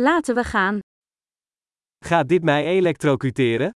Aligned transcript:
Laten 0.00 0.34
we 0.34 0.44
gaan. 0.44 0.78
Gaat 2.04 2.28
dit 2.28 2.42
mij 2.42 2.64
elektrocuteren? 2.64 3.70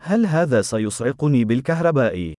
هل 0.00 0.26
هذا 0.26 0.62
سيصعقني 0.62 1.44
بالكهرباء؟ 1.44 2.32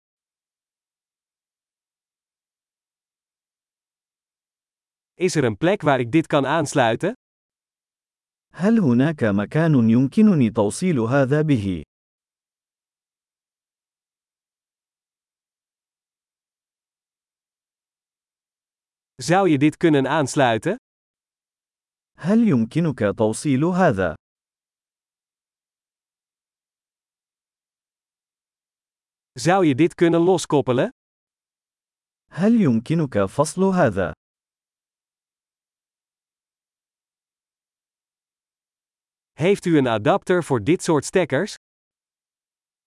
Is 5.14 5.34
er 5.34 5.44
een 5.44 5.56
plek 5.56 5.82
waar 5.82 6.00
ik 6.00 6.12
dit 6.12 6.26
kan 6.26 6.46
aansluiten? 6.46 7.12
هل 8.54 8.78
هناك 8.78 9.24
مكان 9.24 9.90
يمكنني 9.90 10.50
توصيل 10.50 10.98
هذا 10.98 11.42
به؟ 11.42 11.82
Zou 19.22 19.48
je 19.48 19.58
dit 19.58 19.76
kunnen 19.76 20.06
aansluiten? 20.06 20.76
هل 22.24 22.48
يمكنك 22.48 22.98
توصيل 23.18 23.64
هذا؟ 23.64 24.14
Zou 29.38 29.64
je 29.64 29.74
dit 29.74 29.94
kunnen 29.94 30.20
loskoppelen? 30.20 30.90
هل 32.30 32.60
يمكنك 32.60 33.24
فصل 33.26 33.62
هذا؟ 33.62 34.12
Heeft 39.32 39.64
u 39.66 39.76
een 39.78 39.88
adapter 39.88 40.44
voor 40.44 40.64
dit 40.64 40.82
soort 40.82 41.04
stekkers? 41.04 41.54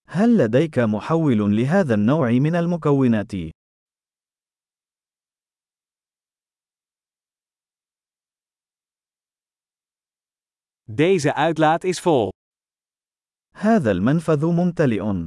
هل 0.08 0.38
لديك 0.38 0.80
محول 0.80 1.56
لهذا 1.58 1.94
النوع 1.94 2.32
من 2.32 2.56
المكونات؟ 2.56 3.32
Deze 10.91 11.35
uitlaat 11.35 11.85
is 11.85 12.01
vol. 12.01 12.29
هذا 13.55 13.91
المنفذ 13.91 14.47
ممتلئ. 14.47 15.27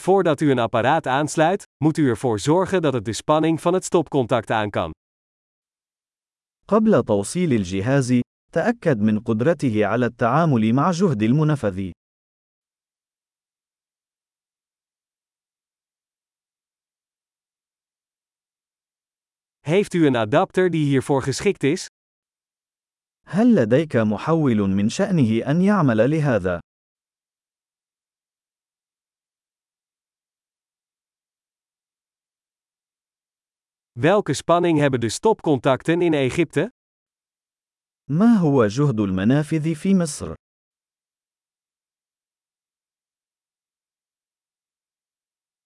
Voordat 0.00 0.40
u 0.40 0.50
een 0.50 0.58
apparaat 0.58 1.06
aansluit, 1.06 1.66
moet 1.84 1.96
u 1.96 2.08
ervoor 2.08 2.40
zorgen 2.40 2.82
dat 2.82 2.92
het 2.92 3.04
de 3.04 3.12
spanning 3.12 3.60
van 3.60 3.74
het 3.74 3.84
stopcontact 3.84 4.50
aan 4.50 4.70
kan. 4.70 4.90
قبل 6.66 7.02
توصيل 7.02 7.52
الجهاز، 7.52 8.20
تأكد 8.52 9.00
من 9.00 9.20
قدرته 9.20 9.86
على 9.86 10.06
التعامل 10.06 10.72
مع 10.72 10.90
جهد 10.90 11.22
المنفذ. 11.22 11.90
Heeft 19.62 19.94
u 19.94 20.06
een 20.06 20.16
adapter 20.16 20.70
die 20.70 20.84
hiervoor 20.84 21.22
geschikt 21.22 21.62
is? 21.62 21.86
هل 23.26 23.54
لديك 23.54 23.96
محول 23.96 24.56
من 24.56 24.88
شأنه 24.88 25.50
أن 25.50 25.62
يعمل 25.62 26.10
لهذا؟ 26.10 26.60
Welke 34.00 34.34
spanning 34.34 34.78
hebben 34.78 35.00
de 35.00 35.08
stopcontacten 35.08 36.02
in 36.02 36.14
Egypte? 36.14 36.70
ما 38.10 38.36
هو 38.36 38.66
جهد 38.66 39.00
المنافذ 39.00 39.74
في 39.74 39.94
مصر؟ 39.94 40.34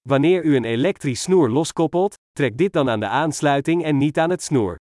Wanneer 0.08 0.44
u 0.44 0.56
een 0.56 0.64
elektrisch 0.64 1.22
snoer 1.22 1.48
loskoppelt, 1.48 2.14
trek 2.32 2.58
dit 2.58 2.72
dan 2.72 2.90
aan 2.90 3.00
de 3.00 3.08
aansluiting 3.08 3.84
en 3.84 3.96
niet 3.96 4.18
aan 4.18 4.30
het 4.30 4.42
snoer. 4.42 4.76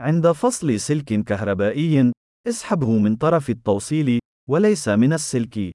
عند 0.00 0.32
فصل 0.32 0.80
سلك 0.80 1.24
كهربائي، 1.24 2.10
اسحبه 2.48 2.98
من 2.98 3.16
طرف 3.16 3.50
التوصيل، 3.50 4.18
وليس 4.48 4.88
من 4.88 5.12
السلك. 5.12 5.70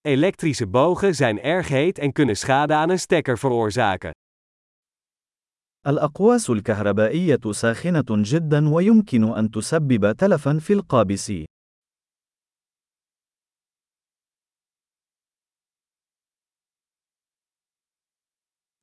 Elektrische 0.00 0.66
bogen 0.66 1.14
zijn 1.14 1.40
erg 1.40 1.68
heet 1.68 1.98
en 1.98 2.12
kunnen 2.12 2.36
schade 2.36 2.74
aan 2.74 2.90
een 2.90 2.98
stekker 2.98 3.38
veroorzaken. 3.38 4.10
الأقواس 5.87 6.49
الكهربائية 6.49 7.51
ساخنة 7.51 8.05
جدا 8.09 8.69
ويمكن 8.69 9.37
أن 9.37 9.51
تسبب 9.51 10.11
تلفا 10.11 10.59
في 10.59 10.73
القابس. 10.73 11.31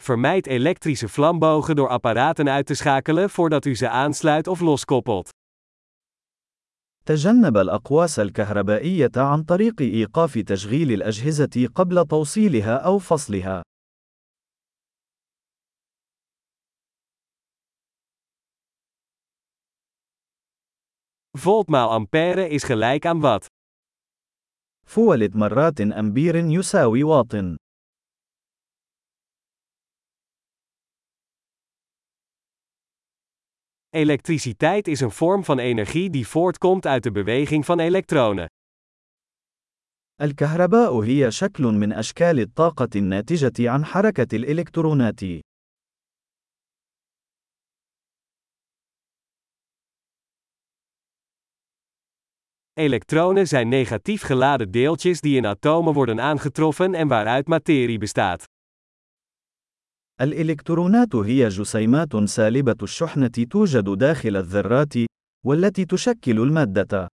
Vermijd 0.02 0.46
elektrische 0.46 1.08
vlambogen 1.08 1.76
door 1.76 1.88
apparaten 1.88 2.48
uit 2.48 2.66
te 2.66 2.74
schakelen 2.74 3.30
voordat 3.30 3.64
u 3.64 3.74
ze 3.74 3.88
aansluit 3.88 4.46
of 4.46 4.60
loskoppelt. 4.60 5.28
تجنب 7.04 7.56
الأقواس 7.56 8.18
الكهربائية 8.18 9.10
عن 9.16 9.42
طريق 9.42 9.80
إيقاف 9.80 10.38
تشغيل 10.38 10.92
الأجهزة 10.92 11.68
قبل 11.74 12.06
توصيلها 12.06 12.76
أو 12.76 12.98
فصلها. 12.98 13.62
Volt 21.37 21.67
maal 21.67 21.89
ampère 21.89 22.49
is 22.49 22.63
gelijk 22.63 23.05
aan 23.05 23.19
watt. 23.19 23.45
فولت 24.87 25.35
مرات 25.35 25.81
أمبير 25.81 26.35
يساوي 26.35 27.03
واط. 27.03 27.35
Elektriciteit 33.89 34.87
is 34.87 34.99
een 34.99 35.11
vorm 35.11 35.43
van 35.43 35.59
energie 35.59 36.09
die 36.09 36.27
voortkomt 36.27 36.85
uit 36.85 37.03
de 37.03 37.11
beweging 37.11 37.65
van 37.65 37.79
elektronen. 37.79 38.47
الكهرباء 40.21 41.03
هي 41.03 41.31
شكل 41.31 41.63
من 41.63 41.91
أشكال 41.91 42.39
الطاقة 42.39 42.89
الناتجة 42.95 43.69
عن 43.69 43.85
حركة 43.85 44.35
الإلكترونات. 44.35 45.19
Elektronen 52.73 53.47
zijn 53.47 53.67
negatief 53.67 54.21
geladen 54.21 54.71
deeltjes 54.71 55.21
die 55.21 55.37
in 55.37 55.45
atomen 55.45 55.93
worden 55.93 56.21
aangetroffen 56.21 56.93
en 56.93 57.07
waaruit 57.07 57.47
materie 57.47 57.97
bestaat. 57.97 58.43
الإلكترونات 60.21 61.15
هي 61.15 61.47
جسيمات 61.47 62.15
سالبة 62.15 62.75
الشحنة 62.81 63.45
توجد 63.49 63.97
داخل 63.97 64.35
الذرات، 64.35 64.93
والتي 65.45 65.85
تشكل 65.85 66.39
المادة. 66.39 67.07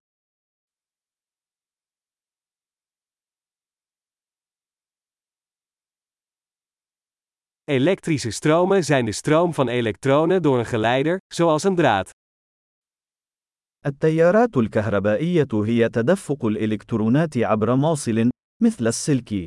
Elektrische 7.69 8.31
stromen 8.31 8.83
zijn 8.83 9.05
de 9.05 9.11
stroom 9.11 9.53
van 9.53 9.67
elektronen 9.67 10.41
door 10.41 10.59
een 10.59 10.65
geleider, 10.65 11.17
zoals 11.33 11.63
een 11.63 11.75
draad. 11.75 12.10
التيارات 13.86 14.56
الكهربائية 14.56 15.48
هي 15.52 15.88
تدفق 15.88 16.44
الإلكترونات 16.44 17.36
عبر 17.36 17.74
موصل، 17.74 18.30
مثل 18.62 18.86
السلك. 18.86 19.46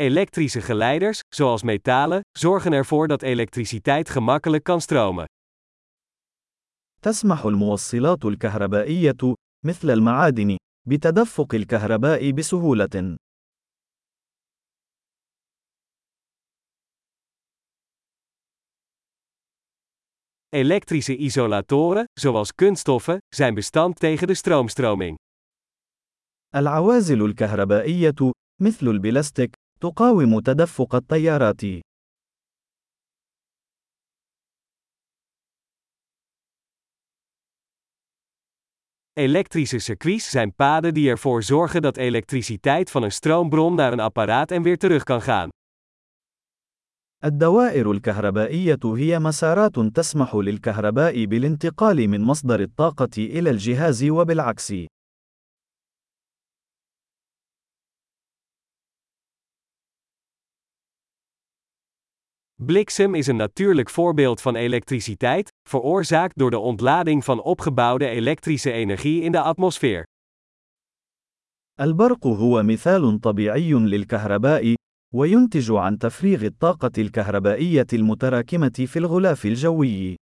Elektrische 0.00 0.60
geleiders, 0.60 1.20
zoals 1.36 1.62
metalen, 1.62 2.20
zorgen 2.38 2.72
ervoor 2.72 3.08
dat 3.08 3.22
elektriciteit 3.22 4.10
gemakkelijk 4.10 4.64
kan 4.64 4.80
stromen. 4.80 5.24
تسمح 7.02 7.44
الموصلات 7.44 8.24
الكهربائية، 8.24 9.34
مثل 9.66 9.90
المعادن، 9.90 10.56
بتدفق 10.88 11.54
الكهرباء 11.54 12.30
بسهولة. 12.30 13.16
Elektrische 20.49 21.15
isolatoren, 21.17 22.03
zoals 22.13 22.53
kunststoffen, 22.55 23.17
zijn 23.35 23.53
bestand 23.53 23.99
tegen 23.99 24.27
de 24.27 24.33
stroomstroming. 24.33 25.15
العوازل 26.55 27.25
الكهربائية، 27.25 28.31
مثل 28.61 28.87
البلاستيك، 28.87 29.53
تقاوم 29.79 30.39
تدفق 30.39 30.95
التيارات. 30.95 31.61
Elektrische 39.13 39.79
circuits 39.79 40.29
zijn 40.29 40.55
paden 40.55 40.93
die 40.93 41.09
ervoor 41.09 41.43
zorgen 41.43 41.81
dat 41.81 41.97
elektriciteit 41.97 42.91
van 42.91 43.03
een 43.03 43.11
stroombron 43.11 43.75
naar 43.75 43.93
een 43.93 43.99
apparaat 43.99 44.51
en 44.51 44.61
weer 44.61 44.77
terug 44.77 45.03
kan 45.03 45.21
gaan. 45.21 45.49
الدوائر 47.24 47.90
الكهربائية 47.90 48.78
هي 48.84 49.18
مسارات 49.18 49.78
تسمح 49.78 50.34
للكهرباء 50.34 51.24
بالانتقال 51.24 52.08
من 52.08 52.20
مصدر 52.20 52.60
الطاقة 52.60 53.16
إلى 53.18 53.50
الجهاز 53.50 54.04
وبالعكس. 54.04 54.72
Bliksem 62.62 63.14
is 63.14 63.26
een 63.26 63.36
natuurlijk 63.36 63.90
voorbeeld 63.90 64.40
van 64.40 64.56
elektriciteit, 64.56 65.48
veroorzaakt 65.68 66.38
door 66.38 66.50
de 66.50 66.58
ontlading 66.58 67.24
van 67.24 67.42
opgebouwde 67.42 68.08
elektrische 68.08 68.72
energie 68.72 69.22
in 69.22 69.32
de 69.32 69.40
atmosfeer. 69.40 70.04
البرق 71.80 72.26
هو 72.26 72.62
مثال 72.62 73.20
طبيعي 73.20 73.72
للكهرباء، 73.72 74.74
وينتج 75.14 75.72
عن 75.72 75.98
تفريغ 75.98 76.44
الطاقة 76.44 76.90
الكهربائية 76.98 77.86
المتراكمة 77.92 78.86
في 78.86 78.98
الغلاف 78.98 79.46
الجوي. 79.46 80.16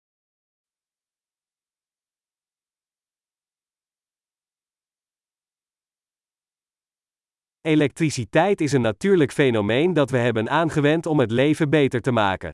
Elektriciteit 7.67 8.61
is 8.61 8.71
een 8.73 8.81
natuurlijk 8.81 9.31
fenomeen 9.31 9.93
dat 9.93 10.09
we 10.09 10.17
hebben 10.17 10.49
aangewend 10.49 11.05
om 11.05 11.19
het 11.19 11.31
leven 11.31 11.69
beter 11.69 12.01
te 12.01 12.11
maken. 12.11 12.51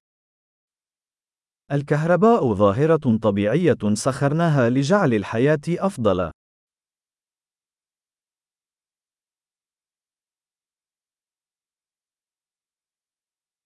الكهرباء 1.72 2.54
ظاهرة 2.54 3.18
طبيعية 3.22 3.94
سخرناها 3.94 4.69
لجعل 4.69 5.13
الحياة 5.13 5.62
أفضل. 5.68 6.31